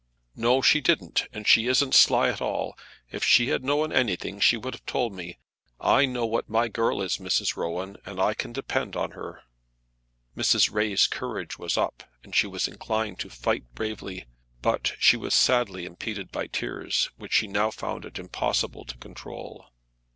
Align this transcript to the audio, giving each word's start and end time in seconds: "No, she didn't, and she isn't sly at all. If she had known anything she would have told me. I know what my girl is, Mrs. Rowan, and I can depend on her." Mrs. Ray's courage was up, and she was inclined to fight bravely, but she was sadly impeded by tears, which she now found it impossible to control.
"No, 0.35 0.63
she 0.63 0.81
didn't, 0.81 1.27
and 1.31 1.47
she 1.47 1.67
isn't 1.67 1.93
sly 1.93 2.29
at 2.29 2.41
all. 2.41 2.75
If 3.11 3.23
she 3.23 3.49
had 3.49 3.63
known 3.63 3.93
anything 3.93 4.39
she 4.39 4.57
would 4.57 4.73
have 4.73 4.85
told 4.87 5.13
me. 5.13 5.37
I 5.79 6.05
know 6.07 6.25
what 6.25 6.49
my 6.49 6.69
girl 6.69 7.03
is, 7.03 7.17
Mrs. 7.17 7.55
Rowan, 7.55 7.97
and 8.03 8.19
I 8.19 8.33
can 8.33 8.51
depend 8.51 8.95
on 8.95 9.11
her." 9.11 9.43
Mrs. 10.35 10.73
Ray's 10.73 11.05
courage 11.05 11.59
was 11.59 11.77
up, 11.77 12.01
and 12.23 12.33
she 12.35 12.47
was 12.47 12.67
inclined 12.67 13.19
to 13.19 13.29
fight 13.29 13.75
bravely, 13.75 14.25
but 14.63 14.93
she 14.97 15.17
was 15.17 15.35
sadly 15.35 15.85
impeded 15.85 16.31
by 16.31 16.47
tears, 16.47 17.11
which 17.17 17.33
she 17.33 17.45
now 17.45 17.69
found 17.69 18.03
it 18.03 18.17
impossible 18.17 18.85
to 18.85 18.97
control. 18.97 19.67